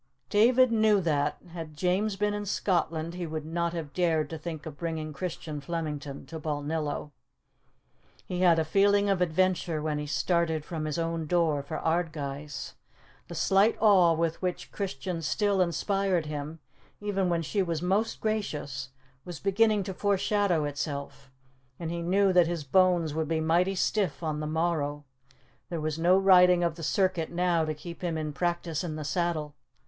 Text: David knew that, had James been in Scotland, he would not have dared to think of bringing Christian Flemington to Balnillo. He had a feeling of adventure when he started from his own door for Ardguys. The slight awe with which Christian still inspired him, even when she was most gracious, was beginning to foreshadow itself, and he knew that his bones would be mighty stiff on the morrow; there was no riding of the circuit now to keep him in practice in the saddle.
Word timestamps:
David 0.31 0.71
knew 0.71 0.99
that, 1.01 1.37
had 1.53 1.77
James 1.77 2.15
been 2.15 2.33
in 2.33 2.47
Scotland, 2.47 3.13
he 3.13 3.27
would 3.27 3.45
not 3.45 3.71
have 3.73 3.93
dared 3.93 4.31
to 4.31 4.37
think 4.39 4.65
of 4.65 4.75
bringing 4.79 5.13
Christian 5.13 5.61
Flemington 5.61 6.25
to 6.25 6.39
Balnillo. 6.39 7.11
He 8.25 8.39
had 8.39 8.57
a 8.57 8.65
feeling 8.65 9.11
of 9.11 9.21
adventure 9.21 9.79
when 9.79 9.99
he 9.99 10.07
started 10.07 10.65
from 10.65 10.85
his 10.85 10.97
own 10.97 11.27
door 11.27 11.61
for 11.61 11.77
Ardguys. 11.77 12.73
The 13.27 13.35
slight 13.35 13.77
awe 13.79 14.13
with 14.15 14.41
which 14.41 14.71
Christian 14.71 15.21
still 15.21 15.61
inspired 15.61 16.25
him, 16.25 16.57
even 16.99 17.29
when 17.29 17.43
she 17.43 17.61
was 17.61 17.83
most 17.83 18.21
gracious, 18.21 18.89
was 19.23 19.39
beginning 19.39 19.83
to 19.83 19.93
foreshadow 19.93 20.65
itself, 20.65 21.31
and 21.79 21.91
he 21.91 22.01
knew 22.01 22.33
that 22.33 22.47
his 22.47 22.63
bones 22.63 23.13
would 23.13 23.27
be 23.27 23.39
mighty 23.39 23.75
stiff 23.75 24.23
on 24.23 24.39
the 24.39 24.47
morrow; 24.47 25.05
there 25.69 25.79
was 25.79 25.99
no 25.99 26.17
riding 26.17 26.63
of 26.63 26.73
the 26.73 26.81
circuit 26.81 27.29
now 27.29 27.63
to 27.65 27.75
keep 27.75 28.01
him 28.01 28.17
in 28.17 28.33
practice 28.33 28.83
in 28.83 28.95
the 28.95 29.05
saddle. 29.05 29.53